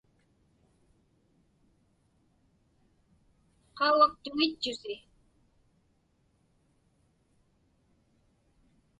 Qaugaktuŋitchusi. 3.77 4.93